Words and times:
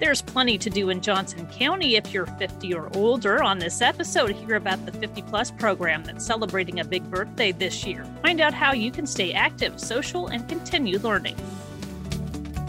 There's 0.00 0.22
plenty 0.22 0.58
to 0.58 0.70
do 0.70 0.90
in 0.90 1.00
Johnson 1.00 1.46
County 1.46 1.96
if 1.96 2.12
you're 2.12 2.26
50 2.26 2.74
or 2.74 2.90
older. 2.96 3.42
On 3.42 3.58
this 3.58 3.80
episode, 3.80 4.32
hear 4.32 4.56
about 4.56 4.84
the 4.86 4.92
50 4.92 5.22
Plus 5.22 5.50
program 5.52 6.02
that's 6.02 6.26
celebrating 6.26 6.80
a 6.80 6.84
big 6.84 7.08
birthday 7.10 7.52
this 7.52 7.86
year. 7.86 8.04
Find 8.22 8.40
out 8.40 8.52
how 8.52 8.72
you 8.72 8.90
can 8.90 9.06
stay 9.06 9.32
active, 9.32 9.78
social, 9.78 10.26
and 10.26 10.48
continue 10.48 10.98
learning. 10.98 11.36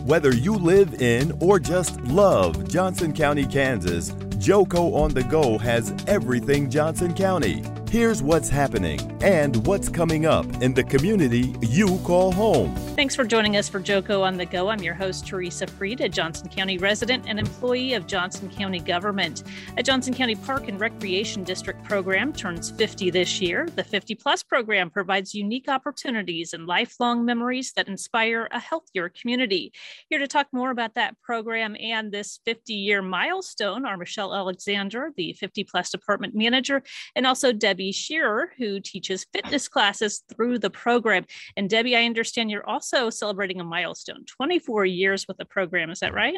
Whether 0.05 0.35
you 0.35 0.55
live 0.55 1.01
in 1.01 1.35
or 1.41 1.59
just 1.59 1.99
love 2.01 2.67
Johnson 2.67 3.11
County, 3.11 3.47
Kansas, 3.47 4.11
Joco 4.37 4.93
on 4.93 5.11
the 5.11 5.23
Go 5.23 5.57
has 5.57 5.95
everything 6.05 6.69
Johnson 6.69 7.15
County. 7.15 7.63
Here's 7.89 8.21
what's 8.21 8.49
happening 8.49 8.99
and 9.23 9.65
what's 9.65 9.89
coming 9.89 10.27
up 10.27 10.45
in 10.61 10.75
the 10.75 10.83
community 10.83 11.55
you 11.61 11.97
call 12.03 12.31
home. 12.31 12.75
Thanks 12.95 13.13
for 13.13 13.25
joining 13.25 13.57
us 13.57 13.67
for 13.67 13.79
Joco 13.79 14.23
on 14.23 14.37
the 14.37 14.45
Go. 14.45 14.69
I'm 14.69 14.81
your 14.81 14.93
host, 14.93 15.27
Teresa 15.27 15.67
Freed, 15.67 15.99
a 15.99 16.09
Johnson 16.09 16.47
County 16.47 16.77
resident 16.77 17.25
and 17.27 17.37
employee 17.37 17.93
of 17.93 18.07
Johnson 18.07 18.49
County 18.49 18.79
government. 18.79 19.43
A 19.77 19.83
Johnson 19.83 20.13
County 20.13 20.35
Park 20.35 20.69
and 20.69 20.79
Recreation 20.79 21.43
District 21.43 21.83
program 21.83 22.31
turns 22.31 22.71
50 22.71 23.09
this 23.09 23.41
year. 23.41 23.67
The 23.75 23.83
50 23.83 24.15
Plus 24.15 24.43
program 24.43 24.89
provides 24.89 25.33
unique 25.33 25.67
opportunities 25.67 26.53
and 26.53 26.67
lifelong 26.67 27.25
memories 27.25 27.73
that 27.75 27.89
inspire 27.89 28.47
a 28.51 28.59
healthier 28.61 29.09
community. 29.09 29.73
Here 30.09 30.19
to 30.19 30.27
talk 30.27 30.47
more 30.53 30.71
about 30.71 30.95
that 30.95 31.21
program 31.21 31.75
and 31.77 32.13
this 32.13 32.39
50 32.45 32.73
year 32.73 33.01
milestone 33.01 33.85
are 33.85 33.97
Michelle 33.97 34.33
Alexander, 34.33 35.11
the 35.17 35.33
50 35.33 35.65
Plus 35.65 35.89
department 35.89 36.33
manager, 36.33 36.81
and 37.13 37.27
also 37.27 37.51
Debbie 37.51 37.75
Debbie 37.75 37.91
Shearer, 37.91 38.53
who 38.57 38.79
teaches 38.79 39.25
fitness 39.33 39.67
classes 39.67 40.23
through 40.33 40.59
the 40.59 40.69
program. 40.69 41.25
And 41.57 41.69
Debbie, 41.69 41.97
I 41.97 42.05
understand 42.05 42.49
you're 42.49 42.65
also 42.65 42.84
celebrating 43.09 43.59
a 43.59 43.63
milestone 43.63 44.25
24 44.25 44.85
years 44.85 45.27
with 45.27 45.37
the 45.37 45.45
program. 45.45 45.89
Is 45.89 45.99
that 45.99 46.13
right? 46.13 46.35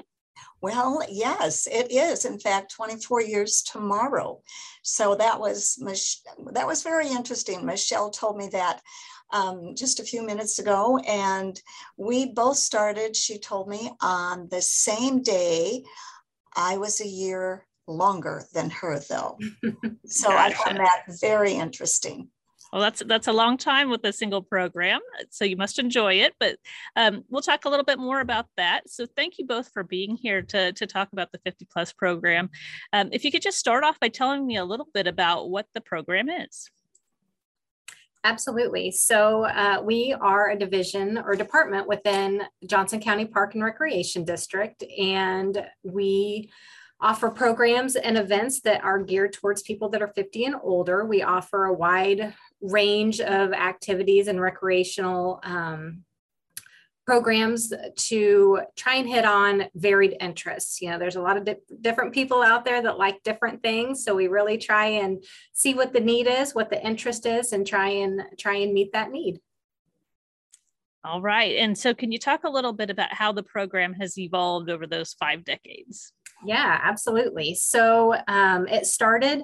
Well, 0.62 1.02
yes, 1.10 1.68
it 1.68 1.92
is. 1.92 2.26
In 2.26 2.40
fact, 2.40 2.74
24 2.76 3.22
years 3.22 3.62
tomorrow. 3.62 4.42
So 4.84 5.16
that 5.16 5.40
was 5.40 5.76
that 5.78 6.68
was 6.68 6.84
very 6.84 7.08
interesting. 7.08 7.66
Michelle 7.66 8.10
told 8.10 8.38
me 8.38 8.50
that 8.50 8.82
um, 9.32 9.76
just 9.76 10.00
a 10.00 10.04
few 10.06 10.26
minutes 10.26 10.60
ago, 10.60 10.98
and 11.00 11.60
we 11.98 12.28
both 12.28 12.58
started. 12.58 13.16
She 13.16 13.40
told 13.40 13.68
me 13.68 13.92
on 14.02 14.48
the 14.50 14.62
same 14.62 15.22
day. 15.22 15.84
I 16.56 16.78
was 16.78 17.02
a 17.02 17.08
year 17.08 17.68
longer 17.88 18.44
than 18.54 18.70
her 18.70 19.00
though. 19.00 19.38
So 20.10 20.30
gotcha. 20.30 20.60
I 20.60 20.64
found 20.64 20.78
that 20.78 21.04
very 21.20 21.54
interesting. 21.54 22.30
Well, 22.72 22.82
that's 22.82 23.02
that's 23.06 23.28
a 23.28 23.34
long 23.34 23.58
time 23.58 23.90
with 23.90 24.04
a 24.04 24.12
single 24.12 24.42
program, 24.42 25.00
so 25.30 25.46
you 25.46 25.56
must 25.56 25.80
enjoy 25.80 26.16
it. 26.16 26.34
But 26.40 26.58
um, 26.96 27.24
we'll 27.30 27.42
talk 27.42 27.66
a 27.66 27.70
little 27.70 27.86
bit 27.86 28.00
more 28.00 28.20
about 28.20 28.48
that. 28.58 28.90
So 28.90 29.06
thank 29.06 29.38
you 29.38 29.46
both 29.46 29.72
for 29.72 29.84
being 29.84 30.18
here 30.18 30.42
to 30.42 30.74
to 30.74 30.88
talk 30.88 31.10
about 31.14 31.32
the 31.32 31.40
50 31.40 31.66
plus 31.72 31.94
program. 31.94 32.50
Um, 32.92 33.10
if 33.12 33.24
you 33.24 33.32
could 33.32 33.42
just 33.42 33.58
start 33.58 33.84
off 33.84 34.00
by 34.00 34.10
telling 34.10 34.46
me 34.46 34.58
a 34.58 34.66
little 34.66 34.88
bit 34.94 35.08
about 35.08 35.50
what 35.50 35.68
the 35.74 35.82
program 35.82 36.30
is. 36.30 36.70
Absolutely. 38.24 38.92
So 38.92 39.46
uh, 39.46 39.82
we 39.82 40.14
are 40.20 40.50
a 40.50 40.60
division 40.60 41.18
or 41.18 41.36
department 41.36 41.88
within 41.88 42.42
Johnson 42.66 43.00
County 43.00 43.26
Park 43.26 43.54
and 43.54 43.64
Recreation 43.64 44.26
District, 44.26 44.84
and 45.00 45.66
we 45.84 46.52
offer 47.00 47.30
programs 47.30 47.96
and 47.96 48.18
events 48.18 48.62
that 48.62 48.84
are 48.84 49.02
geared 49.02 49.34
towards 49.34 49.62
people 49.62 49.90
that 49.90 50.02
are 50.02 50.08
50 50.10 50.46
and 50.46 50.56
older. 50.62 51.06
We 51.06 51.22
offer 51.22 51.66
a 51.66 51.74
wide 51.74 52.34
range 52.62 53.20
of 53.20 53.54
activities 53.54 54.28
and 54.28 54.42
recreational 54.42 55.40
um, 55.44 56.04
programs 57.06 57.72
to 57.96 58.60
try 58.76 58.96
and 58.96 59.08
hit 59.08 59.24
on 59.24 59.66
varied 59.76 60.18
interests. 60.20 60.82
You 60.82 60.90
know, 60.90 61.00
there's 61.00 61.16
a 61.16 61.22
lot 61.22 61.38
of 61.38 61.46
di- 61.46 61.56
different 61.82 62.14
people 62.14 62.42
out 62.42 62.66
there 62.66 62.82
that 62.82 62.98
like 62.98 63.24
different 63.24 63.64
things, 63.64 64.04
so 64.04 64.14
we 64.14 64.28
really 64.28 64.58
try 64.58 64.88
and 64.88 65.24
see 65.54 65.74
what 65.74 65.94
the 65.94 66.02
need 66.02 66.28
is, 66.28 66.54
what 66.54 66.70
the 66.70 66.86
interest 66.86 67.26
is, 67.26 67.54
and 67.54 67.66
try 67.66 67.90
and 67.90 68.22
try 68.38 68.56
and 68.56 68.74
meet 68.74 68.92
that 68.94 69.12
need. 69.12 69.40
All 71.04 71.22
right. 71.22 71.56
And 71.56 71.78
so, 71.78 71.94
can 71.94 72.12
you 72.12 72.20
talk 72.20 72.44
a 72.44 72.50
little 72.50 72.74
bit 72.74 72.90
about 72.90 73.14
how 73.14 73.32
the 73.32 73.44
program 73.44 73.94
has 73.94 74.18
evolved 74.18 74.70
over 74.70 74.86
those 74.86 75.14
five 75.14 75.46
decades? 75.46 76.12
Yeah, 76.46 76.80
absolutely. 76.84 77.56
So 77.56 78.16
um, 78.28 78.68
it 78.68 78.86
started 78.86 79.44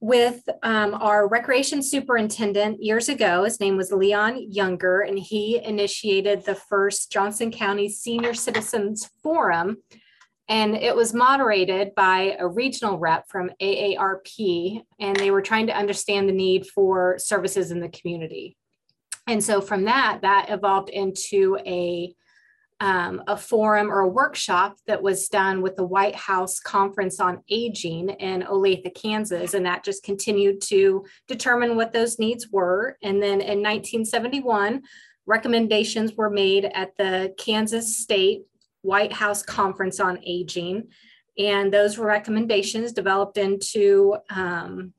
with 0.00 0.48
um, 0.62 0.94
our 0.94 1.26
recreation 1.28 1.82
superintendent 1.82 2.82
years 2.82 3.08
ago. 3.08 3.44
His 3.44 3.58
name 3.58 3.76
was 3.76 3.92
Leon 3.92 4.52
Younger, 4.52 5.00
and 5.00 5.18
he 5.18 5.60
initiated 5.62 6.44
the 6.44 6.54
first 6.54 7.10
Johnson 7.10 7.50
County 7.50 7.88
Senior 7.88 8.34
Citizens 8.34 9.10
Forum. 9.22 9.78
And 10.48 10.74
it 10.74 10.96
was 10.96 11.12
moderated 11.12 11.94
by 11.94 12.36
a 12.38 12.48
regional 12.48 12.98
rep 12.98 13.28
from 13.28 13.50
AARP, 13.60 14.82
and 14.98 15.16
they 15.16 15.30
were 15.30 15.42
trying 15.42 15.66
to 15.66 15.76
understand 15.76 16.28
the 16.28 16.32
need 16.32 16.66
for 16.66 17.16
services 17.18 17.70
in 17.70 17.80
the 17.80 17.90
community. 17.90 18.56
And 19.26 19.44
so 19.44 19.60
from 19.60 19.84
that, 19.84 20.20
that 20.22 20.46
evolved 20.48 20.88
into 20.88 21.58
a 21.66 22.14
um, 22.80 23.22
a 23.26 23.36
forum 23.36 23.90
or 23.90 24.00
a 24.00 24.08
workshop 24.08 24.76
that 24.86 25.02
was 25.02 25.28
done 25.28 25.62
with 25.62 25.76
the 25.76 25.84
White 25.84 26.14
House 26.14 26.60
Conference 26.60 27.18
on 27.18 27.42
Aging 27.50 28.10
in 28.10 28.42
Olathe, 28.42 28.94
Kansas. 28.94 29.54
And 29.54 29.66
that 29.66 29.84
just 29.84 30.04
continued 30.04 30.60
to 30.62 31.04
determine 31.26 31.76
what 31.76 31.92
those 31.92 32.18
needs 32.18 32.48
were. 32.50 32.96
And 33.02 33.20
then 33.22 33.40
in 33.40 33.62
1971, 33.62 34.82
recommendations 35.26 36.14
were 36.14 36.30
made 36.30 36.66
at 36.66 36.96
the 36.96 37.34
Kansas 37.36 37.98
State 37.98 38.42
White 38.82 39.12
House 39.12 39.42
Conference 39.42 39.98
on 39.98 40.20
Aging. 40.24 40.88
And 41.36 41.72
those 41.72 41.98
were 41.98 42.06
recommendations 42.06 42.92
developed 42.92 43.38
into 43.38 44.16
um, 44.30 44.92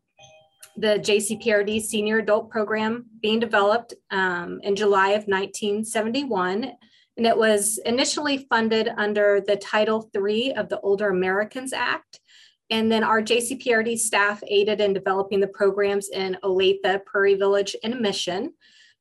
the 0.77 0.99
JCPRD 0.99 1.81
Senior 1.81 2.19
Adult 2.19 2.49
Program 2.49 3.05
being 3.21 3.39
developed 3.39 3.93
um, 4.11 4.59
in 4.63 4.75
July 4.75 5.09
of 5.09 5.27
1971 5.27 6.73
and 7.19 7.27
it 7.27 7.37
was 7.37 7.79
initially 7.79 8.47
funded 8.49 8.87
under 8.95 9.41
the 9.45 9.57
Title 9.57 10.09
III 10.15 10.55
of 10.55 10.69
the 10.69 10.79
Older 10.79 11.09
Americans 11.09 11.73
Act. 11.73 12.21
And 12.69 12.89
then 12.89 13.03
our 13.03 13.21
JCPRD 13.21 13.99
staff 13.99 14.41
aided 14.47 14.79
in 14.79 14.93
developing 14.93 15.41
the 15.41 15.49
programs 15.49 16.07
in 16.07 16.37
Olathe, 16.45 17.03
Prairie 17.05 17.35
Village, 17.35 17.75
and 17.83 17.99
Mission. 17.99 18.53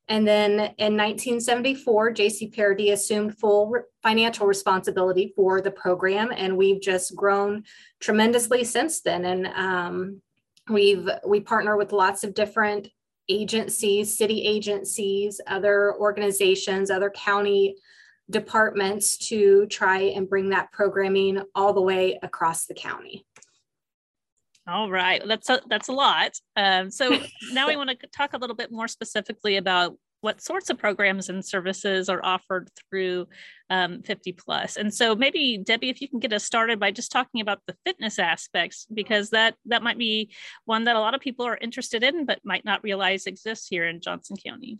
And 0.09 0.27
then 0.27 0.51
in 0.79 0.97
1974, 0.97 2.15
JCPRD 2.15 2.91
assumed 2.91 3.39
full 3.39 3.69
re- 3.69 3.83
financial 4.03 4.49
responsibility 4.49 5.33
for 5.37 5.61
the 5.61 5.71
program, 5.71 6.33
and 6.37 6.57
we've 6.57 6.81
just 6.83 7.15
grown 7.15 7.63
tremendously 8.01 8.65
since 8.65 9.01
then. 9.01 9.27
And 9.27 9.47
um, 9.47 10.23
we've 10.69 11.09
we 11.25 11.39
partner 11.39 11.77
with 11.77 11.93
lots 11.93 12.25
of 12.25 12.35
different 12.35 12.89
agencies, 13.29 14.19
city 14.19 14.45
agencies, 14.45 15.41
other 15.47 15.95
organizations, 16.01 16.91
other 16.91 17.11
county 17.11 17.77
departments 18.31 19.17
to 19.29 19.67
try 19.67 20.01
and 20.01 20.29
bring 20.29 20.51
that 20.51 20.71
programming 20.73 21.43
all 21.55 21.73
the 21.73 21.83
way 21.83 22.19
across 22.23 22.67
the 22.67 22.75
county. 22.75 23.25
All 24.67 24.91
right, 24.91 25.23
that's 25.27 25.49
a, 25.49 25.63
that's 25.69 25.89
a 25.89 25.93
lot. 25.93 26.33
Um, 26.55 26.91
so 26.91 27.19
now 27.53 27.69
we 27.69 27.77
want 27.77 27.91
to 27.91 28.07
talk 28.09 28.35
a 28.35 28.39
little 28.39 28.57
bit 28.57 28.71
more 28.71 28.89
specifically 28.89 29.57
about 29.57 29.97
what 30.21 30.43
sorts 30.43 30.69
of 30.69 30.79
programs 30.79 31.29
and 31.29 31.45
services 31.45 32.09
are 32.09 32.25
offered 32.25 32.69
through 32.91 33.29
um, 33.71 34.03
50 34.03 34.33
plus. 34.33 34.77
And 34.77 34.93
so 34.93 35.15
maybe 35.15 35.59
Debbie, 35.59 35.91
if 35.91 36.01
you 36.01 36.09
can 36.09 36.19
get 36.19 36.33
us 36.33 36.45
started 36.45 36.81
by 36.81 36.91
just 36.91 37.13
talking 37.13 37.41
about 37.41 37.61
the 37.67 37.77
fitness 37.87 38.19
aspects, 38.19 38.87
because 38.93 39.31
that 39.31 39.55
that 39.67 39.83
might 39.83 39.99
be 39.99 40.31
one 40.65 40.85
that 40.85 40.97
a 40.97 41.01
lot 41.01 41.15
of 41.15 41.21
people 41.21 41.47
are 41.47 41.59
interested 41.61 42.03
in, 42.03 42.27
but 42.27 42.41
might 42.45 42.65
not 42.65 42.83
realize 42.83 43.27
exists 43.27 43.69
here 43.69 43.87
in 43.87 44.01
Johnson 44.01 44.37
County. 44.45 44.79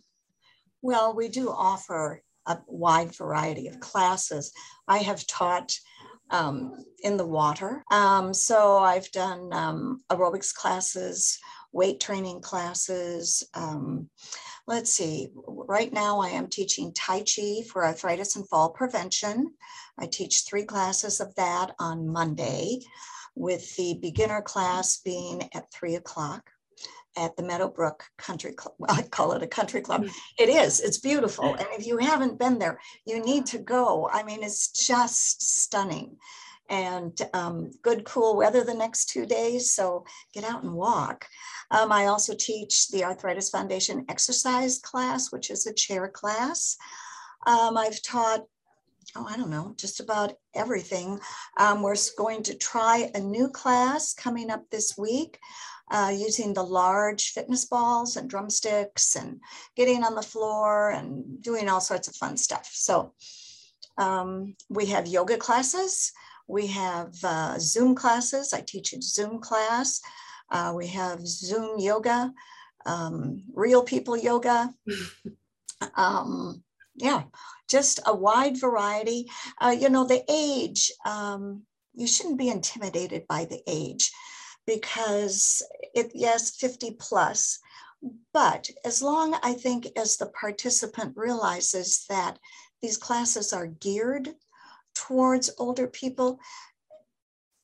Well, 0.81 1.15
we 1.15 1.29
do 1.29 1.49
offer 1.49 2.21
a 2.45 2.57
wide 2.67 3.15
variety 3.15 3.67
of 3.67 3.79
classes. 3.79 4.51
I 4.87 4.99
have 4.99 5.25
taught 5.27 5.73
um, 6.31 6.85
in 7.03 7.17
the 7.17 7.25
water. 7.25 7.83
Um, 7.91 8.33
so 8.33 8.77
I've 8.77 9.11
done 9.11 9.51
um, 9.51 10.01
aerobics 10.11 10.53
classes, 10.53 11.39
weight 11.71 11.99
training 11.99 12.41
classes. 12.41 13.43
Um, 13.53 14.09
let's 14.67 14.93
see, 14.93 15.29
right 15.45 15.91
now 15.91 16.19
I 16.19 16.29
am 16.29 16.47
teaching 16.47 16.93
Tai 16.93 17.23
Chi 17.23 17.63
for 17.71 17.85
arthritis 17.85 18.35
and 18.35 18.47
fall 18.47 18.69
prevention. 18.69 19.53
I 19.97 20.05
teach 20.05 20.43
three 20.43 20.65
classes 20.65 21.19
of 21.19 21.33
that 21.35 21.71
on 21.79 22.07
Monday, 22.07 22.79
with 23.35 23.75
the 23.75 23.97
beginner 24.01 24.41
class 24.41 24.99
being 25.03 25.49
at 25.53 25.71
three 25.71 25.95
o'clock 25.95 26.49
at 27.17 27.35
the 27.35 27.43
Meadowbrook 27.43 28.05
Country 28.17 28.53
Club. 28.53 28.75
Well, 28.79 28.95
I 28.95 29.01
call 29.03 29.33
it 29.33 29.43
a 29.43 29.47
country 29.47 29.81
club. 29.81 30.03
Mm. 30.03 30.11
It 30.37 30.49
is. 30.49 30.79
It's 30.79 30.99
beautiful. 30.99 31.53
And 31.53 31.67
if 31.73 31.85
you 31.85 31.97
haven't 31.97 32.39
been 32.39 32.59
there, 32.59 32.79
you 33.05 33.23
need 33.23 33.45
to 33.47 33.57
go. 33.57 34.09
I 34.11 34.23
mean, 34.23 34.43
it's 34.43 34.69
just 34.69 35.41
stunning. 35.41 36.17
And 36.69 37.19
um, 37.33 37.71
good, 37.81 38.03
cool 38.05 38.37
weather 38.37 38.63
the 38.63 38.73
next 38.73 39.09
two 39.09 39.25
days. 39.25 39.71
So 39.71 40.05
get 40.33 40.43
out 40.43 40.63
and 40.63 40.73
walk. 40.73 41.25
Um, 41.71 41.91
I 41.91 42.05
also 42.05 42.33
teach 42.37 42.89
the 42.89 43.03
Arthritis 43.03 43.49
Foundation 43.49 44.05
exercise 44.07 44.79
class, 44.79 45.31
which 45.31 45.49
is 45.49 45.65
a 45.65 45.73
chair 45.73 46.07
class. 46.07 46.77
Um, 47.47 47.77
I've 47.77 48.01
taught 48.01 48.45
oh, 49.15 49.25
I 49.27 49.37
don't 49.37 49.49
know, 49.49 49.73
just 49.77 49.99
about 49.99 50.33
everything. 50.53 51.19
Um, 51.57 51.81
we're 51.81 51.95
going 52.17 52.43
to 52.43 52.55
try 52.55 53.09
a 53.13 53.19
new 53.19 53.49
class 53.49 54.13
coming 54.13 54.49
up 54.51 54.69
this 54.69 54.97
week. 54.97 55.39
Uh, 55.91 56.13
using 56.15 56.53
the 56.53 56.63
large 56.63 57.31
fitness 57.31 57.65
balls 57.65 58.15
and 58.15 58.29
drumsticks 58.29 59.15
and 59.15 59.39
getting 59.75 60.03
on 60.03 60.13
the 60.13 60.21
floor 60.21 60.91
and 60.91 61.41
doing 61.41 61.67
all 61.67 61.81
sorts 61.81 62.07
of 62.07 62.15
fun 62.15 62.37
stuff. 62.37 62.69
So 62.71 63.13
um, 63.97 64.55
we 64.69 64.85
have 64.87 65.07
yoga 65.07 65.37
classes. 65.37 66.11
We 66.47 66.67
have 66.67 67.13
uh, 67.23 67.59
Zoom 67.59 67.95
classes. 67.95 68.53
I 68.53 68.61
teach 68.61 68.93
a 68.93 69.01
Zoom 69.01 69.39
class. 69.39 70.01
Uh, 70.51 70.73
we 70.75 70.87
have 70.87 71.27
Zoom 71.27 71.79
yoga, 71.79 72.33
um, 72.85 73.43
real 73.53 73.83
people 73.83 74.17
yoga. 74.17 74.73
um, 75.95 76.63
yeah, 76.95 77.23
just 77.69 77.99
a 78.05 78.15
wide 78.15 78.59
variety. 78.59 79.27
Uh, 79.61 79.75
you 79.77 79.89
know, 79.89 80.05
the 80.05 80.23
age, 80.27 80.91
um, 81.05 81.63
you 81.93 82.07
shouldn't 82.07 82.39
be 82.39 82.49
intimidated 82.49 83.27
by 83.27 83.45
the 83.45 83.61
age 83.67 84.11
because 84.69 85.63
it, 85.95 86.11
yes, 86.13 86.55
50 86.55 86.95
plus, 86.99 87.57
but 88.33 88.69
as 88.85 89.01
long, 89.01 89.35
I 89.41 89.53
think, 89.53 89.87
as 89.97 90.17
the 90.17 90.27
participant 90.27 91.17
realizes 91.17 92.05
that 92.07 92.37
these 92.79 92.95
classes 92.95 93.51
are 93.51 93.65
geared 93.65 94.29
towards 94.93 95.49
older 95.57 95.87
people, 95.87 96.39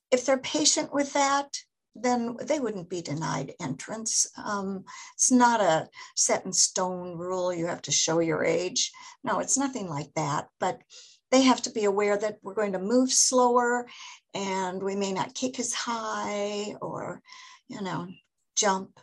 if 0.09 0.25
they're 0.25 0.39
patient 0.39 0.91
with 0.91 1.13
that, 1.13 1.55
then 1.93 2.37
they 2.41 2.59
wouldn't 2.59 2.89
be 2.89 3.03
denied 3.03 3.53
entrance. 3.61 4.27
Um, 4.43 4.83
it's 5.13 5.31
not 5.31 5.61
a 5.61 5.87
set 6.15 6.43
in 6.43 6.53
stone 6.53 7.17
rule, 7.17 7.53
you 7.53 7.67
have 7.67 7.83
to 7.83 7.91
show 7.91 8.19
your 8.19 8.43
age. 8.43 8.91
No, 9.23 9.39
it's 9.39 9.59
nothing 9.59 9.87
like 9.89 10.11
that, 10.15 10.47
but 10.59 10.81
they 11.31 11.43
have 11.43 11.61
to 11.63 11.71
be 11.71 11.85
aware 11.85 12.17
that 12.17 12.39
we're 12.41 12.53
going 12.53 12.73
to 12.73 12.79
move 12.79 13.11
slower 13.11 13.87
and 14.35 14.83
we 14.83 14.95
may 14.95 15.13
not 15.13 15.33
kick 15.33 15.59
as 15.59 15.73
high 15.73 16.75
or, 16.81 17.21
you 17.69 17.81
know, 17.81 18.07
jump. 18.55 18.99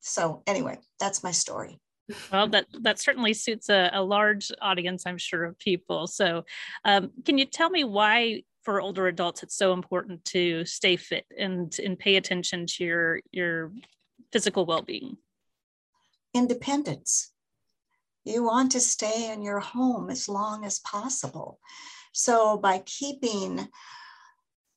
So 0.00 0.42
anyway, 0.46 0.78
that's 1.00 1.24
my 1.24 1.32
story. 1.32 1.80
Well, 2.30 2.48
that 2.48 2.66
that 2.82 3.00
certainly 3.00 3.32
suits 3.32 3.70
a, 3.70 3.90
a 3.94 4.02
large 4.02 4.52
audience, 4.60 5.04
I'm 5.06 5.16
sure, 5.16 5.44
of 5.44 5.58
people. 5.58 6.06
So, 6.06 6.44
um, 6.84 7.10
can 7.24 7.38
you 7.38 7.46
tell 7.46 7.70
me 7.70 7.82
why 7.82 8.42
for 8.62 8.80
older 8.80 9.06
adults 9.06 9.42
it's 9.42 9.56
so 9.56 9.72
important 9.72 10.24
to 10.24 10.64
stay 10.64 10.96
fit 10.96 11.24
and 11.38 11.78
and 11.84 11.98
pay 11.98 12.16
attention 12.16 12.66
to 12.66 12.84
your 12.84 13.20
your 13.30 13.72
physical 14.32 14.64
well-being 14.64 15.16
independence 16.32 17.32
you 18.24 18.42
want 18.42 18.72
to 18.72 18.80
stay 18.80 19.30
in 19.30 19.42
your 19.42 19.60
home 19.60 20.08
as 20.08 20.30
long 20.30 20.64
as 20.64 20.78
possible 20.80 21.60
so 22.12 22.56
by 22.56 22.78
keeping 22.86 23.68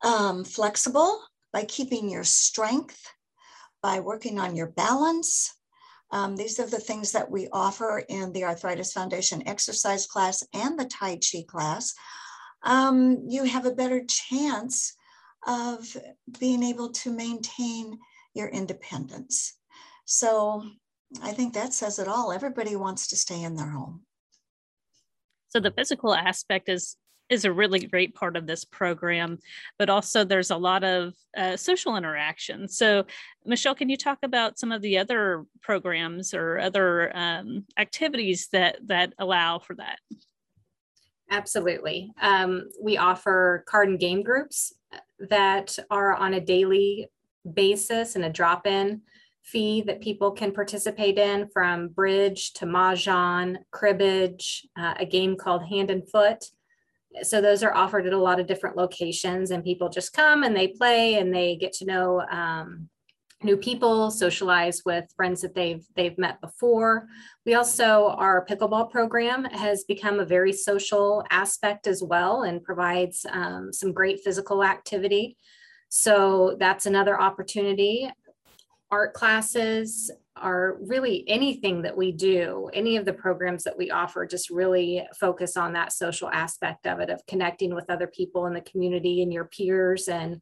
um, 0.03 0.43
flexible 0.43 1.21
by 1.53 1.63
keeping 1.65 2.09
your 2.09 2.23
strength 2.23 3.01
by 3.81 3.99
working 3.99 4.39
on 4.39 4.55
your 4.55 4.67
balance 4.67 5.53
um, 6.11 6.35
these 6.37 6.59
are 6.59 6.67
the 6.67 6.79
things 6.79 7.11
that 7.11 7.29
we 7.29 7.49
offer 7.51 8.03
in 8.07 8.31
the 8.31 8.43
arthritis 8.43 8.93
foundation 8.93 9.47
exercise 9.47 10.07
class 10.07 10.43
and 10.53 10.79
the 10.79 10.85
tai 10.85 11.17
chi 11.17 11.43
class 11.47 11.93
um, 12.63 13.23
you 13.27 13.43
have 13.43 13.65
a 13.65 13.73
better 13.73 14.03
chance 14.07 14.95
of 15.45 15.95
being 16.39 16.63
able 16.63 16.89
to 16.91 17.11
maintain 17.11 17.97
your 18.33 18.47
independence. 18.47 19.55
So 20.05 20.63
I 21.21 21.31
think 21.31 21.53
that 21.53 21.73
says 21.73 21.99
it 21.99 22.07
all. 22.07 22.31
Everybody 22.31 22.75
wants 22.75 23.07
to 23.07 23.15
stay 23.15 23.41
in 23.43 23.55
their 23.55 23.69
home. 23.69 24.03
So 25.49 25.59
the 25.59 25.71
physical 25.71 26.13
aspect 26.13 26.69
is 26.69 26.97
is 27.29 27.45
a 27.45 27.51
really 27.51 27.79
great 27.79 28.15
part 28.15 28.37
of 28.37 28.47
this 28.47 28.63
program, 28.63 29.39
but 29.77 29.89
also 29.89 30.23
there's 30.23 30.51
a 30.51 30.57
lot 30.57 30.83
of 30.83 31.13
uh, 31.35 31.57
social 31.57 31.97
interaction. 31.97 32.67
So, 32.67 33.05
Michelle, 33.45 33.75
can 33.75 33.89
you 33.89 33.97
talk 33.97 34.19
about 34.23 34.59
some 34.59 34.71
of 34.71 34.81
the 34.81 34.97
other 34.97 35.45
programs 35.61 36.33
or 36.33 36.59
other 36.59 37.15
um, 37.15 37.65
activities 37.77 38.47
that 38.51 38.77
that 38.87 39.13
allow 39.19 39.59
for 39.59 39.75
that? 39.75 39.99
Absolutely. 41.29 42.11
Um, 42.21 42.69
we 42.81 42.97
offer 42.97 43.65
card 43.67 43.89
and 43.89 43.99
game 43.99 44.23
groups 44.23 44.73
that 45.19 45.77
are 45.89 46.15
on 46.15 46.33
a 46.33 46.41
daily 46.41 47.07
basis 47.53 48.15
and 48.15 48.23
a 48.23 48.29
drop 48.29 48.65
in 48.65 49.01
fee 49.43 49.81
that 49.81 50.01
people 50.01 50.31
can 50.31 50.51
participate 50.51 51.17
in 51.17 51.47
from 51.47 51.87
bridge 51.87 52.51
to 52.51 52.65
mahjong, 52.65 53.57
cribbage, 53.71 54.67
uh, 54.77 54.93
a 54.99 55.05
game 55.05 55.37
called 55.37 55.65
hand 55.65 55.89
and 55.89 56.09
foot. 56.09 56.45
So 57.23 57.41
those 57.41 57.63
are 57.63 57.73
offered 57.73 58.05
at 58.05 58.13
a 58.13 58.17
lot 58.17 58.39
of 58.39 58.47
different 58.47 58.77
locations, 58.77 59.51
and 59.51 59.63
people 59.63 59.89
just 59.89 60.13
come 60.13 60.43
and 60.43 60.55
they 60.55 60.67
play 60.67 61.15
and 61.15 61.33
they 61.33 61.55
get 61.55 61.73
to 61.73 61.85
know 61.85 62.21
um, 62.29 62.89
new 63.43 63.57
people, 63.57 64.09
socialize 64.11 64.81
with 64.85 65.05
friends 65.15 65.41
that 65.41 65.53
they've 65.53 65.85
they've 65.95 66.17
met 66.17 66.41
before. 66.41 67.07
We 67.45 67.53
also 67.53 68.09
our 68.17 68.45
pickleball 68.45 68.91
program 68.91 69.45
has 69.45 69.83
become 69.83 70.19
a 70.19 70.25
very 70.25 70.53
social 70.53 71.23
aspect 71.29 71.87
as 71.87 72.03
well 72.03 72.43
and 72.43 72.63
provides 72.63 73.25
um, 73.31 73.71
some 73.71 73.93
great 73.93 74.21
physical 74.23 74.63
activity. 74.63 75.37
So 75.89 76.57
that's 76.59 76.85
another 76.85 77.19
opportunity. 77.19 78.09
Art 78.91 79.13
classes 79.13 80.11
are 80.41 80.77
really 80.81 81.23
anything 81.27 81.81
that 81.83 81.95
we 81.95 82.11
do, 82.11 82.69
any 82.73 82.97
of 82.97 83.05
the 83.05 83.13
programs 83.13 83.63
that 83.63 83.77
we 83.77 83.91
offer, 83.91 84.25
just 84.25 84.49
really 84.49 85.05
focus 85.19 85.57
on 85.57 85.73
that 85.73 85.91
social 85.91 86.29
aspect 86.29 86.87
of 86.87 86.99
it, 86.99 87.09
of 87.09 87.25
connecting 87.27 87.73
with 87.73 87.89
other 87.89 88.07
people 88.07 88.45
in 88.45 88.53
the 88.53 88.61
community 88.61 89.21
and 89.21 89.31
your 89.31 89.45
peers 89.45 90.07
and 90.07 90.41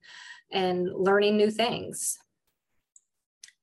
and 0.51 0.89
learning 0.94 1.38
new 1.38 1.50
things 1.50 2.18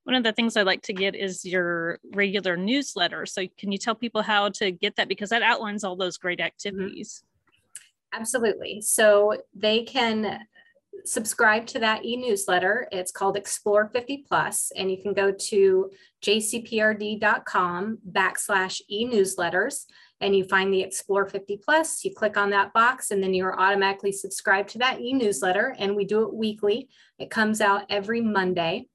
one 0.05 0.17
of 0.17 0.25
the 0.25 0.33
things 0.33 0.57
I 0.57 0.63
like 0.63 0.83
to 0.83 0.93
get 0.93 1.15
is 1.15 1.45
your 1.45 2.01
regular 2.15 2.57
newsletter. 2.57 3.25
So, 3.27 3.47
can 3.57 3.71
you 3.71 3.79
tell 3.79 3.95
people 3.95 4.23
how 4.23 4.49
to 4.51 4.71
get 4.71 4.97
that? 4.97 5.09
Because 5.09 5.31
that 5.31 5.43
outlines 5.43 5.85
all 5.85 5.97
those 5.97 6.19
great 6.19 6.39
mm-hmm. 6.39 6.47
activities. 6.47 7.23
Absolutely. 8.13 8.81
So, 8.81 9.37
they 9.55 9.85
can 9.85 10.41
subscribe 11.05 11.67
to 11.69 11.79
that 11.81 12.05
e-newsletter. 12.05 12.89
It's 12.93 13.13
called 13.13 13.37
Explore 13.37 13.91
50 13.93 14.25
Plus, 14.29 14.73
and 14.77 14.91
you 14.91 15.01
can 15.01 15.15
go 15.15 15.33
to 15.33 15.91
jcprd.com 16.23 17.99
backslash 18.11 18.81
e-newsletters 18.89 19.85
and 20.21 20.37
you 20.37 20.45
find 20.45 20.73
the 20.73 20.83
Explore 20.83 21.29
50 21.29 21.59
Plus. 21.65 22.05
You 22.05 22.15
click 22.15 22.37
on 22.37 22.51
that 22.51 22.73
box, 22.73 23.11
and 23.11 23.23
then 23.23 23.35
you're 23.35 23.59
automatically 23.59 24.13
subscribed 24.13 24.71
to 24.71 24.79
that 24.79 25.01
e-newsletter. 25.01 25.75
And 25.79 25.97
we 25.97 26.05
do 26.05 26.23
it 26.23 26.33
weekly. 26.33 26.89
It 27.19 27.31
comes 27.31 27.61
out 27.61 27.87
every 27.91 28.21
Monday 28.21 28.87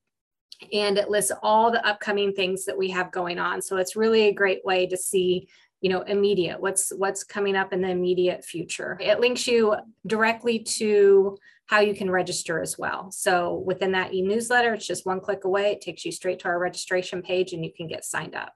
and 0.73 0.97
it 0.97 1.09
lists 1.09 1.31
all 1.43 1.69
the 1.69 1.85
upcoming 1.85 2.33
things 2.33 2.65
that 2.65 2.77
we 2.77 2.89
have 2.89 3.11
going 3.11 3.37
on. 3.37 3.61
So 3.61 3.77
it's 3.77 3.95
really 3.95 4.23
a 4.23 4.33
great 4.33 4.65
way 4.65 4.87
to 4.87 4.97
see 4.97 5.47
you 5.81 5.91
know 5.91 6.01
immediate 6.01 6.59
what's 6.59 6.91
what's 6.97 7.23
coming 7.23 7.55
up 7.55 7.71
in 7.71 7.81
the 7.81 7.89
immediate 7.89 8.43
future 8.43 8.97
it 8.99 9.19
links 9.19 9.45
you 9.45 9.75
directly 10.07 10.57
to 10.57 11.37
how 11.67 11.79
you 11.79 11.93
can 11.93 12.09
register 12.09 12.61
as 12.61 12.77
well. 12.77 13.11
So 13.11 13.63
within 13.65 13.91
that 13.91 14.13
e-newsletter 14.13 14.73
it's 14.73 14.87
just 14.87 15.05
one 15.05 15.19
click 15.21 15.43
away. 15.43 15.71
It 15.71 15.81
takes 15.81 16.03
you 16.05 16.11
straight 16.11 16.39
to 16.39 16.47
our 16.47 16.59
registration 16.59 17.21
page 17.21 17.53
and 17.53 17.63
you 17.63 17.71
can 17.75 17.87
get 17.87 18.03
signed 18.03 18.35
up. 18.35 18.53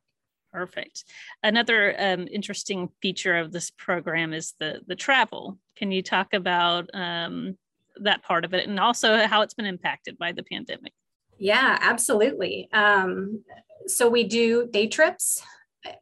Perfect. 0.52 1.06
Another 1.44 1.96
um, 1.98 2.28
interesting 2.30 2.90
feature 3.02 3.38
of 3.38 3.54
this 3.54 3.70
program 3.72 4.34
is 4.34 4.54
the 4.60 4.82
the 4.86 4.96
travel. 4.96 5.58
Can 5.78 5.92
you 5.92 6.02
talk 6.02 6.34
about 6.34 6.90
um, 6.94 7.58
that 7.98 8.24
part 8.24 8.44
of 8.44 8.54
it 8.54 8.68
and 8.68 8.80
also 8.80 9.26
how 9.28 9.44
it's 9.44 9.54
been 9.54 9.66
impacted 9.66 10.18
by 10.18 10.34
the 10.34 10.44
pandemic? 10.44 10.92
Yeah, 11.38 11.78
absolutely. 11.82 12.70
Um, 12.74 13.44
so 13.88 14.10
we 14.10 14.26
do 14.26 14.68
day 14.68 14.88
trips 14.88 15.42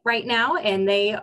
right 0.04 0.26
now, 0.26 0.56
and 0.56 0.86
they 0.88 1.16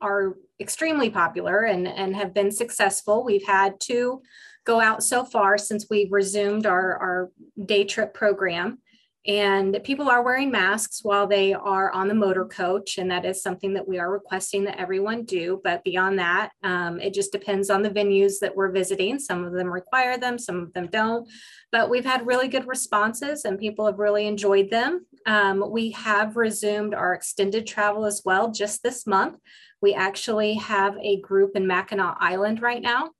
are 0.00 0.36
extremely 0.60 1.10
popular 1.10 1.62
and, 1.64 1.88
and 1.88 2.14
have 2.14 2.34
been 2.34 2.50
successful. 2.50 3.24
We've 3.24 3.46
had 3.46 3.80
two 3.80 4.22
go 4.64 4.80
out 4.80 5.02
so 5.02 5.24
far 5.24 5.56
since 5.56 5.86
we've 5.88 6.12
resumed 6.12 6.66
our, 6.66 6.96
our 6.96 7.30
day 7.64 7.84
trip 7.84 8.12
program. 8.14 8.78
And 9.26 9.78
people 9.84 10.08
are 10.08 10.22
wearing 10.22 10.50
masks 10.50 11.00
while 11.02 11.26
they 11.26 11.52
are 11.52 11.92
on 11.92 12.08
the 12.08 12.14
motor 12.14 12.46
coach. 12.46 12.96
And 12.96 13.10
that 13.10 13.26
is 13.26 13.42
something 13.42 13.74
that 13.74 13.86
we 13.86 13.98
are 13.98 14.10
requesting 14.10 14.64
that 14.64 14.80
everyone 14.80 15.24
do. 15.24 15.60
But 15.62 15.84
beyond 15.84 16.18
that, 16.18 16.52
um, 16.62 16.98
it 17.00 17.12
just 17.12 17.30
depends 17.30 17.68
on 17.68 17.82
the 17.82 17.90
venues 17.90 18.38
that 18.40 18.56
we're 18.56 18.70
visiting. 18.70 19.18
Some 19.18 19.44
of 19.44 19.52
them 19.52 19.70
require 19.70 20.16
them, 20.16 20.38
some 20.38 20.60
of 20.62 20.72
them 20.72 20.86
don't. 20.86 21.28
But 21.70 21.90
we've 21.90 22.04
had 22.04 22.26
really 22.26 22.48
good 22.48 22.66
responses 22.66 23.44
and 23.44 23.58
people 23.58 23.84
have 23.84 23.98
really 23.98 24.26
enjoyed 24.26 24.70
them. 24.70 25.06
Um, 25.26 25.70
we 25.70 25.90
have 25.90 26.36
resumed 26.36 26.94
our 26.94 27.12
extended 27.12 27.66
travel 27.66 28.06
as 28.06 28.22
well 28.24 28.50
just 28.50 28.82
this 28.82 29.06
month. 29.06 29.36
We 29.82 29.92
actually 29.94 30.54
have 30.54 30.96
a 30.98 31.20
group 31.20 31.56
in 31.56 31.66
Mackinac 31.66 32.16
Island 32.20 32.62
right 32.62 32.80
now 32.80 33.10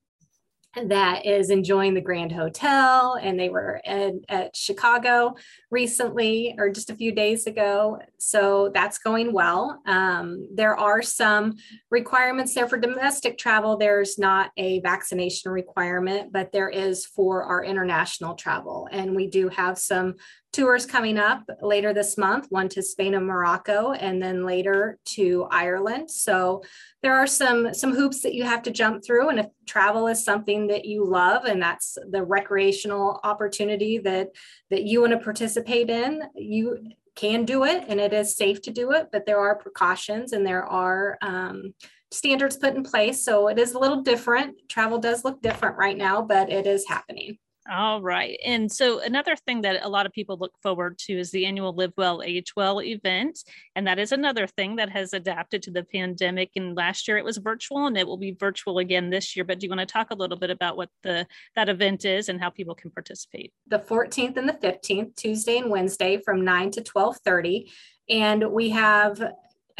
that 0.76 1.26
is 1.26 1.50
enjoying 1.50 1.94
the 1.94 2.00
Grand 2.00 2.30
Hotel, 2.30 3.18
and 3.20 3.38
they 3.38 3.48
were 3.48 3.80
at, 3.84 4.14
at, 4.28 4.56
Chicago 4.56 5.34
recently 5.70 6.54
or 6.58 6.70
just 6.70 6.90
a 6.90 6.94
few 6.94 7.12
days 7.12 7.46
ago. 7.46 7.98
So 8.18 8.70
that's 8.72 8.98
going 8.98 9.32
well. 9.32 9.80
Um, 9.86 10.48
there 10.54 10.76
are 10.76 11.02
some 11.02 11.56
requirements 11.90 12.54
there 12.54 12.68
for 12.68 12.78
domestic 12.78 13.38
travel. 13.38 13.76
There's 13.76 14.18
not 14.18 14.50
a 14.56 14.80
vaccination 14.80 15.50
requirement, 15.50 16.32
but 16.32 16.52
there 16.52 16.68
is 16.68 17.04
for 17.04 17.44
our 17.44 17.64
international 17.64 18.34
travel. 18.34 18.88
And 18.92 19.16
we 19.16 19.26
do 19.26 19.48
have 19.48 19.78
some 19.78 20.14
tours 20.52 20.84
coming 20.84 21.16
up 21.16 21.48
later 21.62 21.92
this 21.92 22.18
month 22.18 22.46
one 22.50 22.68
to 22.68 22.82
spain 22.82 23.14
and 23.14 23.26
morocco 23.26 23.92
and 23.92 24.20
then 24.20 24.44
later 24.44 24.98
to 25.04 25.46
ireland. 25.50 26.10
So 26.10 26.62
there 27.02 27.14
are 27.14 27.26
some 27.26 27.72
some 27.72 27.94
hoops 27.94 28.22
that 28.22 28.34
you 28.34 28.44
have 28.44 28.62
to 28.64 28.70
jump 28.70 29.04
through 29.04 29.28
and 29.28 29.40
if 29.40 29.46
travel 29.66 30.08
is 30.08 30.24
something 30.24 30.66
that 30.68 30.84
you 30.84 31.04
love 31.04 31.44
and 31.44 31.62
that's 31.62 31.96
the 32.10 32.24
recreational 32.24 33.20
opportunity 33.22 33.98
that 33.98 34.30
that 34.70 34.82
you 34.82 35.00
want 35.00 35.12
to 35.12 35.18
participate 35.18 35.88
in 35.88 36.22
you 36.34 36.90
can 37.14 37.44
do 37.44 37.64
it 37.64 37.84
and 37.88 38.00
it 38.00 38.12
is 38.12 38.36
safe 38.36 38.60
to 38.62 38.70
do 38.70 38.92
it 38.92 39.08
but 39.12 39.26
there 39.26 39.38
are 39.38 39.56
precautions 39.56 40.32
and 40.32 40.44
there 40.44 40.64
are 40.64 41.16
um, 41.22 41.74
standards 42.12 42.56
put 42.56 42.74
in 42.74 42.82
place. 42.82 43.24
So 43.24 43.46
it 43.46 43.58
is 43.58 43.74
a 43.74 43.78
little 43.78 44.02
different. 44.02 44.68
Travel 44.68 44.98
does 44.98 45.24
look 45.24 45.40
different 45.42 45.76
right 45.76 45.96
now 45.96 46.22
but 46.22 46.50
it 46.50 46.66
is 46.66 46.88
happening 46.88 47.38
all 47.70 48.02
right. 48.02 48.38
And 48.44 48.70
so 48.70 49.00
another 49.00 49.36
thing 49.36 49.62
that 49.62 49.84
a 49.84 49.88
lot 49.88 50.04
of 50.04 50.12
people 50.12 50.36
look 50.36 50.52
forward 50.60 50.98
to 51.06 51.12
is 51.18 51.30
the 51.30 51.46
annual 51.46 51.72
Live 51.72 51.92
Well, 51.96 52.22
Age 52.22 52.56
Well 52.56 52.82
event. 52.82 53.38
And 53.76 53.86
that 53.86 53.98
is 53.98 54.10
another 54.10 54.46
thing 54.48 54.76
that 54.76 54.90
has 54.90 55.12
adapted 55.12 55.62
to 55.62 55.70
the 55.70 55.84
pandemic. 55.84 56.50
And 56.56 56.76
last 56.76 57.06
year 57.06 57.16
it 57.16 57.24
was 57.24 57.36
virtual 57.36 57.86
and 57.86 57.96
it 57.96 58.06
will 58.06 58.16
be 58.16 58.32
virtual 58.32 58.78
again 58.78 59.10
this 59.10 59.36
year. 59.36 59.44
But 59.44 59.60
do 59.60 59.66
you 59.66 59.70
want 59.70 59.80
to 59.80 59.86
talk 59.86 60.10
a 60.10 60.16
little 60.16 60.36
bit 60.36 60.50
about 60.50 60.76
what 60.76 60.88
the 61.02 61.26
that 61.54 61.68
event 61.68 62.04
is 62.04 62.28
and 62.28 62.40
how 62.40 62.50
people 62.50 62.74
can 62.74 62.90
participate? 62.90 63.52
The 63.68 63.78
14th 63.78 64.36
and 64.36 64.48
the 64.48 64.54
15th, 64.54 65.14
Tuesday 65.14 65.58
and 65.58 65.70
Wednesday 65.70 66.20
from 66.24 66.44
9 66.44 66.72
to 66.72 66.82
12:30. 66.82 67.70
And 68.08 68.50
we 68.50 68.70
have 68.70 69.22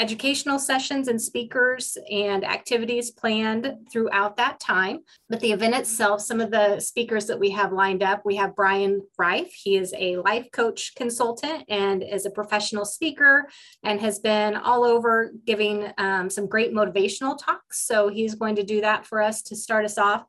educational 0.00 0.59
sessions 0.59 1.09
and 1.09 1.21
speakers 1.21 1.99
and 2.11 2.42
activities 2.42 3.11
planned 3.11 3.76
throughout 3.92 4.35
that 4.38 4.59
time. 4.59 5.00
But 5.28 5.40
the 5.40 5.52
event 5.52 5.75
itself, 5.75 6.23
some 6.23 6.40
of 6.40 6.50
the 6.50 6.80
speakers 6.80 7.26
that 7.26 7.38
we 7.38 7.50
have 7.50 7.71
lined 7.73 8.02
up, 8.02 8.23
we 8.25 8.37
have 8.37 8.57
Brian 8.57 9.02
Reif. 9.19 9.52
He 9.52 9.76
is 9.76 9.92
a 9.97 10.16
life 10.16 10.47
coach 10.52 10.95
consultant 10.97 11.64
and 11.69 12.02
is 12.02 12.25
a 12.25 12.30
professional 12.30 12.87
speaker 12.87 13.47
and 13.85 14.00
has 14.00 14.19
been 14.19 14.57
all 14.57 14.85
over 14.85 15.33
giving 15.47 15.92
um, 15.99 16.30
some 16.30 16.47
great 16.49 16.73
motivational 16.73 17.38
talks. 17.38 17.87
So 17.87 18.09
he's 18.09 18.35
going 18.35 18.57
to 18.57 18.64
do 18.64 18.80
that 18.80 19.07
for 19.07 19.21
us 19.21 19.42
to 19.42 19.57
start 19.57 19.85
us 19.85 19.99
off 19.99 20.25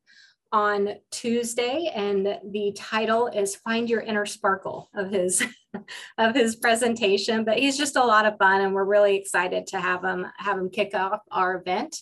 on 0.51 0.95
Tuesday, 1.11 1.91
and 1.95 2.39
the 2.51 2.73
title 2.75 3.27
is 3.27 3.55
"Find 3.55 3.89
Your 3.89 4.01
Inner 4.01 4.25
Sparkle" 4.25 4.89
of 4.95 5.09
his 5.11 5.43
of 6.17 6.35
his 6.35 6.55
presentation. 6.55 7.43
But 7.43 7.57
he's 7.57 7.77
just 7.77 7.95
a 7.95 8.03
lot 8.03 8.25
of 8.25 8.37
fun, 8.37 8.61
and 8.61 8.73
we're 8.73 8.85
really 8.85 9.15
excited 9.15 9.67
to 9.67 9.79
have 9.79 10.03
him 10.03 10.25
have 10.37 10.57
him 10.57 10.69
kick 10.69 10.93
off 10.93 11.21
our 11.31 11.55
event. 11.55 11.97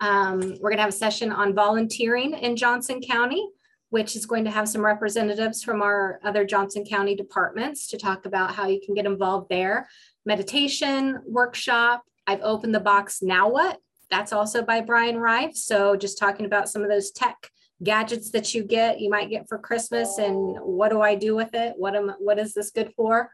Um, 0.00 0.40
we're 0.60 0.70
going 0.70 0.76
to 0.76 0.82
have 0.82 0.90
a 0.90 0.92
session 0.92 1.30
on 1.30 1.54
volunteering 1.54 2.32
in 2.32 2.56
Johnson 2.56 3.00
County, 3.02 3.46
which 3.90 4.16
is 4.16 4.24
going 4.24 4.44
to 4.44 4.50
have 4.50 4.68
some 4.68 4.84
representatives 4.84 5.62
from 5.62 5.82
our 5.82 6.20
other 6.24 6.44
Johnson 6.44 6.84
County 6.84 7.14
departments 7.14 7.88
to 7.88 7.98
talk 7.98 8.24
about 8.24 8.54
how 8.54 8.66
you 8.66 8.80
can 8.84 8.94
get 8.94 9.04
involved 9.04 9.48
there. 9.50 9.88
Meditation 10.24 11.18
workshop. 11.26 12.02
I've 12.26 12.40
opened 12.42 12.74
the 12.74 12.80
box. 12.80 13.20
Now 13.22 13.50
what? 13.50 13.78
That's 14.10 14.32
also 14.32 14.62
by 14.62 14.80
Brian 14.80 15.18
Reif. 15.18 15.56
So 15.56 15.96
just 15.96 16.18
talking 16.18 16.46
about 16.46 16.68
some 16.68 16.82
of 16.82 16.88
those 16.88 17.10
tech 17.10 17.50
gadgets 17.82 18.30
that 18.30 18.54
you 18.54 18.62
get, 18.62 19.00
you 19.00 19.10
might 19.10 19.30
get 19.30 19.48
for 19.48 19.58
Christmas, 19.58 20.18
and 20.18 20.56
what 20.60 20.90
do 20.90 21.00
I 21.00 21.14
do 21.14 21.34
with 21.34 21.54
it? 21.54 21.74
What 21.76 21.96
am 21.96 22.14
what 22.18 22.38
is 22.38 22.54
this 22.54 22.70
good 22.70 22.92
for? 22.96 23.30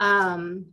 Um, 0.00 0.66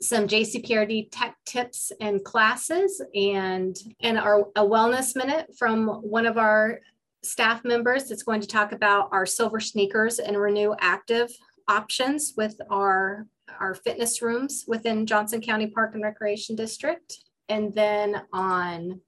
some 0.00 0.28
JCPRD 0.28 1.08
tech 1.10 1.36
tips 1.44 1.92
and 2.00 2.24
classes, 2.24 3.02
and 3.14 3.76
and 4.00 4.18
our 4.18 4.48
a 4.56 4.62
wellness 4.62 5.16
minute 5.16 5.50
from 5.58 5.88
one 5.88 6.26
of 6.26 6.38
our 6.38 6.80
staff 7.22 7.64
members 7.64 8.04
that's 8.08 8.22
going 8.22 8.40
to 8.40 8.46
talk 8.46 8.72
about 8.72 9.08
our 9.12 9.26
silver 9.26 9.60
sneakers 9.60 10.18
and 10.18 10.38
renew 10.38 10.74
active 10.80 11.30
options 11.68 12.34
with 12.36 12.56
our 12.70 13.26
our 13.60 13.74
fitness 13.74 14.22
rooms 14.22 14.64
within 14.68 15.06
Johnson 15.06 15.40
County 15.40 15.68
Park 15.68 15.94
and 15.94 16.02
Recreation 16.02 16.54
District. 16.54 17.18
And 17.48 17.74
then 17.74 18.22
on 18.32 19.00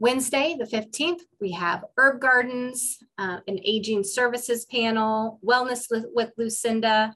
Wednesday, 0.00 0.56
the 0.58 0.66
15th, 0.66 1.20
we 1.40 1.52
have 1.52 1.84
herb 1.96 2.20
gardens, 2.20 2.98
uh, 3.18 3.38
an 3.46 3.58
aging 3.64 4.02
services 4.02 4.64
panel, 4.66 5.38
wellness 5.46 5.86
with 5.90 6.32
Lucinda, 6.36 7.14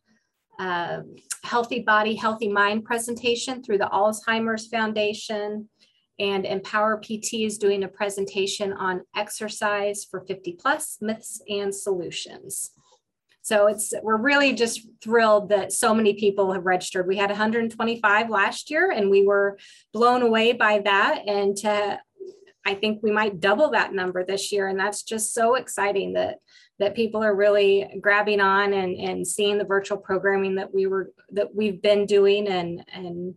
uh, 0.59 1.01
healthy 1.45 1.81
body, 1.81 2.15
healthy 2.15 2.49
mind 2.49 2.85
presentation 2.85 3.63
through 3.63 3.79
the 3.79 3.91
Alzheimer's 3.93 4.69
Foundation, 4.69 5.69
and 6.21 6.47
Empower 6.47 7.01
PT 7.01 7.45
is 7.45 7.59
doing 7.59 7.85
a 7.85 7.89
presentation 7.89 8.73
on 8.73 9.03
exercise 9.17 10.05
for 10.05 10.21
50 10.21 10.53
plus 10.61 10.99
myths 11.01 11.41
and 11.49 11.75
solutions. 11.75 12.71
So 13.43 13.67
it's 13.67 13.95
we're 14.03 14.19
really 14.19 14.53
just 14.53 14.87
thrilled 15.03 15.49
that 15.49 15.73
so 15.73 15.95
many 15.95 16.15
people 16.15 16.53
have 16.53 16.67
registered. 16.67 17.07
We 17.07 17.17
had 17.17 17.31
125 17.31 18.29
last 18.29 18.71
year 18.71 18.91
and 18.91 19.09
we 19.09 19.27
were 19.27 19.59
blown 19.95 20.23
away 20.23 20.53
by 20.53 20.81
that 20.81 21.23
and 21.27 21.57
to 21.59 21.99
I 22.69 22.75
think 22.75 23.03
we 23.03 23.11
might 23.11 23.41
double 23.41 23.71
that 23.71 23.95
number 23.95 24.23
this 24.23 24.53
year. 24.53 24.69
And 24.69 24.79
that's 24.79 25.03
just 25.03 25.33
so 25.33 25.55
exciting 25.55 26.13
that 26.13 26.37
that 26.79 26.95
people 26.95 27.25
are 27.25 27.35
really 27.35 27.99
grabbing 28.01 28.41
on 28.41 28.75
and, 28.75 28.95
and 28.95 29.27
seeing 29.27 29.57
the 29.57 29.65
virtual 29.65 29.97
programming 29.97 30.57
that 30.57 30.73
we 30.73 30.87
were 30.87 31.11
that 31.31 31.55
we've 31.55 31.81
been 31.81 32.05
doing 32.05 32.47
and 32.47 32.85
and 32.93 33.35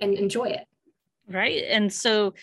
and 0.00 0.14
enjoy 0.14 0.50
it. 0.50 0.64
Right. 1.28 1.64
And 1.68 1.92
so 1.92 2.34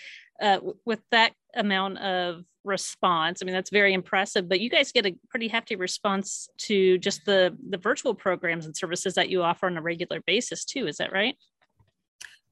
uh, 0.41 0.60
with 0.83 1.00
that 1.12 1.31
amount 1.55 2.00
of 2.00 2.43
response, 2.65 3.41
I 3.41 3.45
mean 3.45 3.55
that's 3.55 3.69
very 3.69 3.93
impressive, 3.93 4.50
but 4.50 4.60
you 4.60 4.69
guys 4.69 4.91
get 4.91 5.05
a 5.05 5.15
pretty 5.29 5.48
hefty 5.48 5.77
response 5.77 6.50
to 6.67 6.98
just 6.98 7.25
the 7.25 7.57
the 7.69 7.77
virtual 7.77 8.13
programs 8.13 8.65
and 8.65 8.75
services 8.75 9.13
that 9.13 9.29
you 9.29 9.41
offer 9.41 9.67
on 9.67 9.77
a 9.77 9.81
regular 9.81 10.19
basis 10.27 10.65
too. 10.65 10.86
Is 10.86 10.98
that 10.98 11.13
right? 11.13 11.38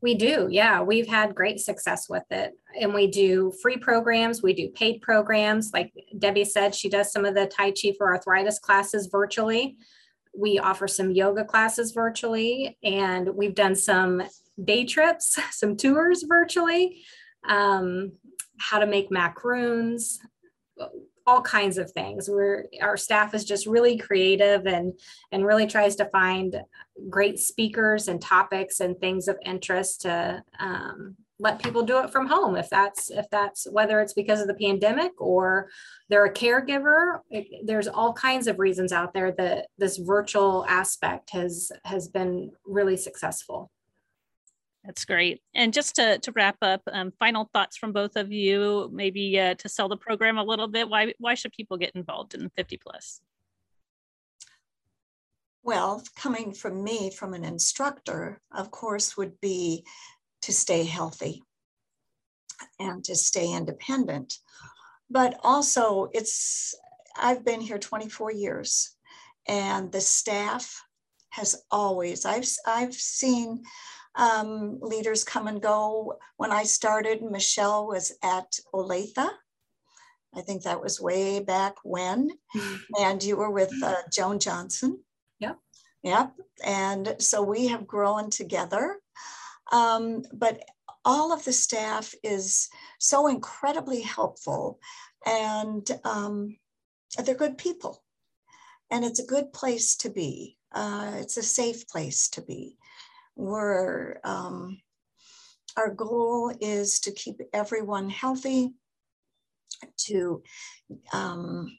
We 0.02 0.16
do. 0.16 0.48
Yeah. 0.50 0.82
We've 0.82 1.08
had 1.08 1.36
great 1.36 1.60
success 1.60 2.10
with 2.10 2.24
it. 2.32 2.54
And 2.80 2.94
we 2.94 3.08
do 3.08 3.54
free 3.62 3.78
programs, 3.78 4.42
we 4.42 4.54
do 4.54 4.70
paid 4.70 5.02
programs. 5.02 5.72
Like 5.74 5.94
Debbie 6.18 6.46
said, 6.46 6.74
she 6.74 6.90
does 6.90 7.12
some 7.12 7.26
of 7.26 7.36
the 7.36 7.46
Tai 7.46 7.72
Chi 7.72 7.94
for 7.98 8.14
arthritis 8.14 8.58
classes 8.60 9.08
virtually. 9.12 9.78
We 10.36 10.60
offer 10.60 10.88
some 10.88 11.12
yoga 11.12 11.44
classes 11.44 11.92
virtually, 11.92 12.78
and 12.84 13.36
we've 13.36 13.54
done 13.54 13.76
some 13.76 14.24
day 14.64 14.86
trips, 14.86 15.38
some 15.52 15.76
tours 15.76 16.24
virtually, 16.24 17.04
um, 17.48 18.14
how 18.60 18.80
to 18.80 18.88
make 18.88 19.12
macaroons, 19.12 20.20
all 21.26 21.42
kinds 21.42 21.78
of 21.78 21.92
things. 21.92 22.30
We're 22.30 22.66
our 22.82 22.98
staff 22.98 23.34
is 23.34 23.46
just 23.46 23.66
really 23.66 23.98
creative 23.98 24.66
and 24.66 24.94
and 25.32 25.46
really 25.46 25.68
tries 25.68 25.96
to 25.98 26.06
find 26.06 26.62
great 27.10 27.40
speakers 27.40 28.08
and 28.08 28.22
topics 28.22 28.80
and 28.80 28.98
things 29.00 29.28
of 29.28 29.38
interest 29.46 30.02
to 30.02 30.44
um, 30.60 31.16
let 31.42 31.62
people 31.62 31.82
do 31.82 31.98
it 32.04 32.12
from 32.12 32.28
home 32.28 32.56
if 32.56 32.70
that's 32.70 33.10
if 33.10 33.28
that's 33.32 33.68
whether 33.72 34.00
it's 34.00 34.14
because 34.14 34.42
of 34.42 34.48
the 34.48 34.54
pandemic 34.54 35.12
or 35.20 35.70
they're 36.08 36.26
a 36.26 36.34
caregiver 36.34 37.20
it, 37.32 37.66
there's 37.66 37.88
all 37.88 38.14
kinds 38.14 38.46
of 38.46 38.60
reasons 38.60 38.92
out 38.92 39.12
there 39.12 39.32
that 39.32 39.66
this 39.80 39.98
virtual 39.98 40.64
aspect 40.70 41.32
has 41.32 41.72
has 41.84 42.08
been 42.08 42.52
really 42.64 42.96
successful 42.96 43.72
that's 44.84 45.06
great. 45.06 45.42
And 45.54 45.74
just 45.74 45.96
to, 45.96 46.18
to 46.20 46.32
wrap 46.32 46.58
up, 46.62 46.82
um, 46.92 47.12
final 47.20 47.50
thoughts 47.54 47.78
from 47.78 47.94
both 47.94 48.16
of 48.16 48.32
you, 48.32 48.90
maybe 48.92 49.40
uh, 49.40 49.54
to 49.56 49.70
sell 49.70 49.88
the 49.88 49.98
program 49.98 50.38
a 50.38 50.44
little 50.44 50.68
bit. 50.68 50.90
Why, 50.90 51.14
why 51.20 51.36
should 51.36 51.52
people 51.52 51.78
get 51.78 51.92
involved 51.96 52.34
in 52.34 52.50
50 52.56 52.78
plus? 52.78 53.22
Well, 55.64 56.04
coming 56.16 56.54
from 56.54 56.84
me, 56.84 57.12
from 57.12 57.36
an 57.36 57.44
instructor, 57.44 58.42
of 58.52 58.72
course, 58.72 59.16
would 59.16 59.40
be 59.40 59.86
to 60.42 60.52
stay 60.52 60.84
healthy 60.84 61.44
and 62.80 63.04
to 63.04 63.16
stay 63.16 63.54
independent. 63.54 64.40
But 65.12 65.40
also, 65.44 66.10
it's, 66.14 66.74
I've 67.16 67.46
been 67.46 67.62
here 67.62 67.78
24 67.78 68.32
years 68.32 68.96
and 69.48 69.92
the 69.92 70.02
staff 70.02 70.84
has 71.30 71.64
always, 71.70 72.26
I've, 72.26 72.48
I've 72.66 72.96
seen 72.96 73.64
um, 74.16 74.80
leaders 74.82 75.24
come 75.24 75.48
and 75.48 75.62
go. 75.62 76.18
When 76.38 76.52
I 76.52 76.64
started, 76.64 77.22
Michelle 77.22 77.88
was 77.88 78.14
at 78.24 78.60
Olathe. 78.74 79.30
I 80.34 80.42
think 80.42 80.64
that 80.64 80.82
was 80.82 81.02
way 81.02 81.40
back 81.40 81.76
when. 81.84 82.32
and 83.00 83.24
you 83.24 83.36
were 83.38 83.52
with 83.52 83.72
uh, 83.84 83.96
Joan 84.12 84.40
Johnson. 84.40 85.04
Yep. 85.40 85.58
Yep. 86.04 86.34
And 86.64 87.16
so 87.20 87.42
we 87.42 87.68
have 87.68 87.88
grown 87.88 88.30
together. 88.30 88.98
Um, 89.72 90.24
but 90.34 90.64
all 91.04 91.32
of 91.32 91.44
the 91.46 91.54
staff 91.54 92.14
is 92.24 92.70
so 93.00 93.28
incredibly 93.28 94.02
helpful. 94.02 94.80
And 95.26 95.88
um, 96.04 96.58
they're 97.24 97.36
good 97.36 97.58
people. 97.58 98.04
And 98.90 99.06
it's 99.06 99.20
a 99.20 99.26
good 99.26 99.54
place 99.54 99.96
to 99.98 100.10
be. 100.10 100.58
Uh, 100.74 101.14
it's 101.16 101.38
a 101.38 101.44
safe 101.44 101.88
place 101.88 102.30
to 102.30 102.42
be. 102.42 102.78
We're, 103.36 104.20
um, 104.24 104.82
our 105.78 105.94
goal 105.94 106.54
is 106.60 107.00
to 107.02 107.12
keep 107.12 107.42
everyone 107.54 108.10
healthy, 108.10 108.74
to 109.98 110.44
um, 111.14 111.78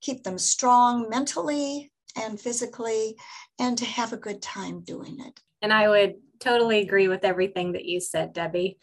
keep 0.00 0.24
them 0.24 0.38
strong 0.38 1.08
mentally 1.08 1.92
and 2.16 2.40
physically, 2.40 3.16
and 3.58 3.78
to 3.78 3.84
have 3.84 4.12
a 4.12 4.18
good 4.18 4.42
time 4.42 4.80
doing 4.80 5.20
it. 5.20 5.40
And 5.62 5.72
I 5.72 5.88
would 5.88 6.16
totally 6.40 6.80
agree 6.80 7.08
with 7.08 7.24
everything 7.24 7.72
that 7.72 7.84
you 7.84 8.00
said, 8.00 8.32
Debbie. 8.32 8.78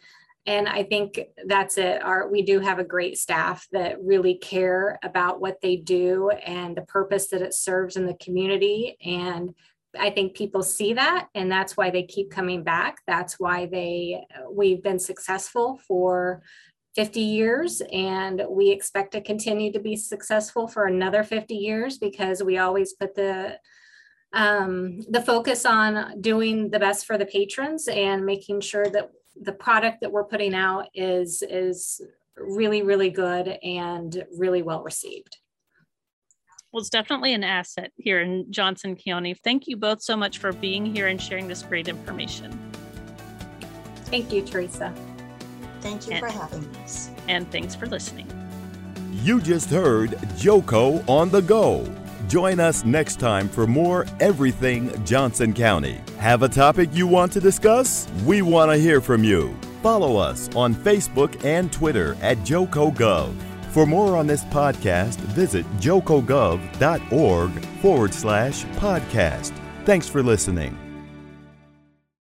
And 0.46 0.68
I 0.68 0.82
think 0.82 1.20
that's 1.46 1.78
it. 1.78 2.02
Our, 2.02 2.28
we 2.28 2.42
do 2.42 2.58
have 2.58 2.80
a 2.80 2.84
great 2.84 3.16
staff 3.16 3.68
that 3.70 4.02
really 4.02 4.34
care 4.34 4.98
about 5.04 5.40
what 5.40 5.60
they 5.62 5.76
do 5.76 6.30
and 6.30 6.76
the 6.76 6.82
purpose 6.82 7.28
that 7.28 7.42
it 7.42 7.54
serves 7.54 7.96
in 7.96 8.06
the 8.06 8.14
community. 8.14 8.96
And 9.04 9.54
I 9.98 10.10
think 10.10 10.34
people 10.34 10.62
see 10.62 10.94
that, 10.94 11.28
and 11.34 11.50
that's 11.50 11.76
why 11.76 11.90
they 11.90 12.02
keep 12.04 12.30
coming 12.30 12.62
back. 12.62 12.98
That's 13.06 13.38
why 13.38 13.66
they 13.66 14.24
we've 14.50 14.82
been 14.82 14.98
successful 14.98 15.80
for 15.86 16.42
50 16.94 17.20
years, 17.20 17.82
and 17.92 18.42
we 18.48 18.70
expect 18.70 19.12
to 19.12 19.20
continue 19.20 19.72
to 19.72 19.80
be 19.80 19.96
successful 19.96 20.68
for 20.68 20.86
another 20.86 21.22
50 21.22 21.54
years 21.54 21.98
because 21.98 22.42
we 22.42 22.58
always 22.58 22.92
put 22.94 23.14
the 23.14 23.58
um, 24.32 25.00
the 25.10 25.20
focus 25.20 25.66
on 25.66 26.20
doing 26.20 26.70
the 26.70 26.78
best 26.78 27.06
for 27.06 27.18
the 27.18 27.26
patrons 27.26 27.88
and 27.88 28.24
making 28.24 28.60
sure 28.60 28.86
that 28.86 29.10
the 29.40 29.52
product 29.52 30.00
that 30.00 30.12
we're 30.12 30.24
putting 30.24 30.54
out 30.54 30.86
is 30.94 31.42
is 31.48 32.00
really 32.36 32.82
really 32.82 33.10
good 33.10 33.58
and 33.62 34.24
really 34.38 34.62
well 34.62 34.82
received 34.82 35.36
well 36.72 36.80
it's 36.80 36.90
definitely 36.90 37.32
an 37.32 37.44
asset 37.44 37.92
here 37.96 38.20
in 38.20 38.50
johnson 38.50 38.96
county 38.96 39.34
thank 39.34 39.66
you 39.66 39.76
both 39.76 40.02
so 40.02 40.16
much 40.16 40.38
for 40.38 40.52
being 40.52 40.84
here 40.84 41.08
and 41.08 41.20
sharing 41.20 41.48
this 41.48 41.62
great 41.62 41.88
information 41.88 42.50
thank 44.06 44.32
you 44.32 44.42
teresa 44.42 44.92
thank 45.80 46.06
you 46.06 46.12
and, 46.12 46.20
for 46.20 46.30
having 46.30 46.64
us 46.76 47.10
and 47.28 47.50
thanks 47.50 47.74
for 47.74 47.86
listening 47.86 48.26
you 49.12 49.40
just 49.40 49.70
heard 49.70 50.10
joco 50.36 51.06
on 51.08 51.28
the 51.30 51.42
go 51.42 51.86
Join 52.28 52.60
us 52.60 52.84
next 52.84 53.16
time 53.16 53.48
for 53.48 53.66
more 53.66 54.06
Everything 54.20 55.04
Johnson 55.04 55.52
County. 55.52 56.00
Have 56.18 56.42
a 56.42 56.48
topic 56.48 56.88
you 56.92 57.06
want 57.06 57.32
to 57.32 57.40
discuss? 57.40 58.08
We 58.24 58.40
want 58.42 58.70
to 58.70 58.78
hear 58.78 59.02
from 59.02 59.22
you. 59.24 59.54
Follow 59.82 60.16
us 60.16 60.48
on 60.54 60.74
Facebook 60.74 61.44
and 61.44 61.72
Twitter 61.72 62.16
at 62.22 62.38
JocoGov. 62.38 63.51
For 63.72 63.86
more 63.86 64.18
on 64.18 64.26
this 64.26 64.44
podcast, 64.44 65.16
visit 65.32 65.64
jocogov.org 65.78 67.64
forward 67.80 68.12
slash 68.12 68.64
podcast. 68.66 69.52
Thanks 69.86 70.06
for 70.06 70.22
listening. 70.22 70.81